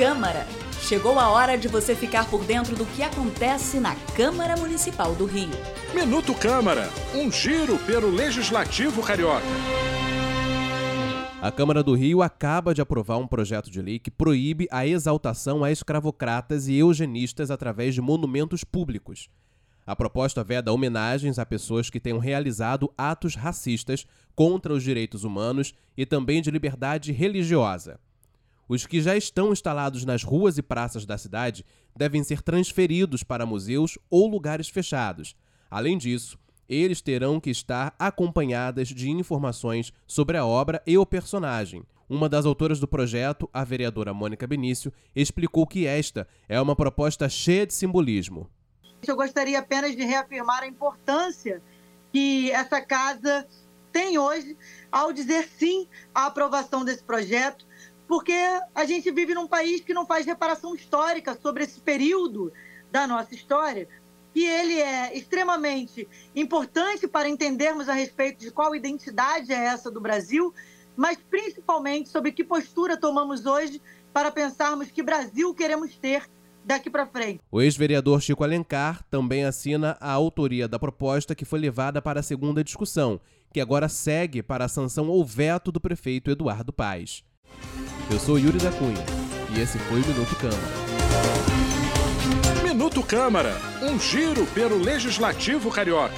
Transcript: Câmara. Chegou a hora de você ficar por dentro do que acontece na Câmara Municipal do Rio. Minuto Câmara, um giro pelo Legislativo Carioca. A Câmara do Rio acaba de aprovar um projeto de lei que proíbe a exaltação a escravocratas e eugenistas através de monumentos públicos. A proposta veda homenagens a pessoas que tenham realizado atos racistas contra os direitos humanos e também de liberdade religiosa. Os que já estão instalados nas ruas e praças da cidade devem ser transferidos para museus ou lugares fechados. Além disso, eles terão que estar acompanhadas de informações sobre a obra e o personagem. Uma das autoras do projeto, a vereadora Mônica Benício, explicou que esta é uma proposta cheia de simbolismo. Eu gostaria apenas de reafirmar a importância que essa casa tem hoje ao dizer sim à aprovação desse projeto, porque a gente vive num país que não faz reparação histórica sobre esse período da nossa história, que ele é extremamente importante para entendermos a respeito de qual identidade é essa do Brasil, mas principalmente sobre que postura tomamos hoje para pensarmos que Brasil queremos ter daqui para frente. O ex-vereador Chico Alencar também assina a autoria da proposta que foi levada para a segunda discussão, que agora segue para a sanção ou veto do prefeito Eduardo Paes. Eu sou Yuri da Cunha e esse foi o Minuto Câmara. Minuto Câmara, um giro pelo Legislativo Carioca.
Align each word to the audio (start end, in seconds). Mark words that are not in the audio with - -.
Câmara. 0.00 0.46
Chegou 0.80 1.18
a 1.18 1.28
hora 1.28 1.58
de 1.58 1.68
você 1.68 1.94
ficar 1.94 2.26
por 2.30 2.42
dentro 2.42 2.74
do 2.74 2.86
que 2.86 3.02
acontece 3.02 3.78
na 3.78 3.94
Câmara 4.16 4.56
Municipal 4.56 5.14
do 5.14 5.26
Rio. 5.26 5.50
Minuto 5.94 6.34
Câmara, 6.34 6.88
um 7.14 7.30
giro 7.30 7.76
pelo 7.80 8.08
Legislativo 8.08 9.02
Carioca. 9.02 9.44
A 11.42 11.52
Câmara 11.52 11.82
do 11.82 11.92
Rio 11.92 12.22
acaba 12.22 12.72
de 12.72 12.80
aprovar 12.80 13.18
um 13.18 13.26
projeto 13.26 13.70
de 13.70 13.82
lei 13.82 13.98
que 13.98 14.10
proíbe 14.10 14.66
a 14.70 14.86
exaltação 14.86 15.62
a 15.62 15.70
escravocratas 15.70 16.66
e 16.66 16.76
eugenistas 16.76 17.50
através 17.50 17.94
de 17.94 18.00
monumentos 18.00 18.64
públicos. 18.64 19.28
A 19.86 19.94
proposta 19.94 20.42
veda 20.42 20.72
homenagens 20.72 21.38
a 21.38 21.44
pessoas 21.44 21.90
que 21.90 22.00
tenham 22.00 22.18
realizado 22.18 22.90
atos 22.96 23.34
racistas 23.34 24.06
contra 24.34 24.72
os 24.72 24.82
direitos 24.82 25.24
humanos 25.24 25.74
e 25.94 26.06
também 26.06 26.40
de 26.40 26.50
liberdade 26.50 27.12
religiosa. 27.12 28.00
Os 28.70 28.86
que 28.86 29.02
já 29.02 29.16
estão 29.16 29.50
instalados 29.50 30.04
nas 30.04 30.22
ruas 30.22 30.56
e 30.56 30.62
praças 30.62 31.04
da 31.04 31.18
cidade 31.18 31.66
devem 31.96 32.22
ser 32.22 32.40
transferidos 32.40 33.24
para 33.24 33.44
museus 33.44 33.98
ou 34.08 34.28
lugares 34.28 34.68
fechados. 34.68 35.34
Além 35.68 35.98
disso, 35.98 36.38
eles 36.68 37.00
terão 37.00 37.40
que 37.40 37.50
estar 37.50 37.92
acompanhadas 37.98 38.86
de 38.86 39.10
informações 39.10 39.92
sobre 40.06 40.36
a 40.36 40.46
obra 40.46 40.80
e 40.86 40.96
o 40.96 41.04
personagem. 41.04 41.82
Uma 42.08 42.28
das 42.28 42.46
autoras 42.46 42.78
do 42.78 42.86
projeto, 42.86 43.50
a 43.52 43.64
vereadora 43.64 44.14
Mônica 44.14 44.46
Benício, 44.46 44.92
explicou 45.16 45.66
que 45.66 45.84
esta 45.84 46.28
é 46.48 46.60
uma 46.60 46.76
proposta 46.76 47.28
cheia 47.28 47.66
de 47.66 47.74
simbolismo. 47.74 48.48
Eu 49.04 49.16
gostaria 49.16 49.58
apenas 49.58 49.96
de 49.96 50.04
reafirmar 50.04 50.62
a 50.62 50.68
importância 50.68 51.60
que 52.12 52.52
essa 52.52 52.80
casa 52.80 53.48
tem 53.90 54.16
hoje 54.16 54.56
ao 54.90 55.12
dizer 55.12 55.48
sim 55.58 55.88
à 56.14 56.26
aprovação 56.26 56.84
desse 56.84 57.02
projeto, 57.02 57.66
porque 58.10 58.34
a 58.74 58.84
gente 58.84 59.08
vive 59.12 59.34
num 59.34 59.46
país 59.46 59.82
que 59.82 59.94
não 59.94 60.04
faz 60.04 60.26
reparação 60.26 60.74
histórica 60.74 61.38
sobre 61.40 61.62
esse 61.62 61.78
período 61.78 62.52
da 62.90 63.06
nossa 63.06 63.36
história, 63.36 63.86
que 64.34 64.44
ele 64.44 64.80
é 64.80 65.16
extremamente 65.16 66.08
importante 66.34 67.06
para 67.06 67.28
entendermos 67.28 67.88
a 67.88 67.92
respeito 67.92 68.40
de 68.40 68.50
qual 68.50 68.74
identidade 68.74 69.52
é 69.52 69.64
essa 69.64 69.92
do 69.92 70.00
Brasil, 70.00 70.52
mas 70.96 71.18
principalmente 71.18 72.08
sobre 72.08 72.32
que 72.32 72.42
postura 72.42 72.96
tomamos 72.96 73.46
hoje 73.46 73.80
para 74.12 74.32
pensarmos 74.32 74.90
que 74.90 75.04
Brasil 75.04 75.54
queremos 75.54 75.96
ter 75.96 76.28
daqui 76.64 76.90
para 76.90 77.06
frente. 77.06 77.38
O 77.48 77.62
ex-vereador 77.62 78.20
Chico 78.20 78.42
Alencar 78.42 79.04
também 79.08 79.44
assina 79.44 79.96
a 80.00 80.10
autoria 80.10 80.66
da 80.66 80.80
proposta 80.80 81.32
que 81.32 81.44
foi 81.44 81.60
levada 81.60 82.02
para 82.02 82.18
a 82.18 82.24
segunda 82.24 82.64
discussão, 82.64 83.20
que 83.54 83.60
agora 83.60 83.88
segue 83.88 84.42
para 84.42 84.64
a 84.64 84.68
sanção 84.68 85.08
ou 85.08 85.24
veto 85.24 85.70
do 85.70 85.80
prefeito 85.80 86.28
Eduardo 86.28 86.72
Paes. 86.72 87.22
Eu 88.10 88.18
sou 88.18 88.36
Yuri 88.36 88.58
da 88.58 88.72
Cunha 88.72 89.04
e 89.54 89.60
esse 89.60 89.78
foi 89.78 90.00
o 90.00 90.06
Minuto 90.06 90.34
Câmara. 90.34 90.80
Minuto 92.64 93.02
Câmara, 93.04 93.56
um 93.82 94.00
giro 94.00 94.44
pelo 94.46 94.76
Legislativo 94.78 95.70
Carioca. 95.70 96.14